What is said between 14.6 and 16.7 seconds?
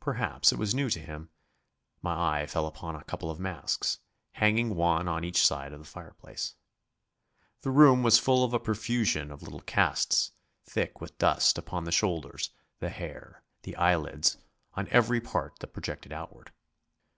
on every part that projected outward.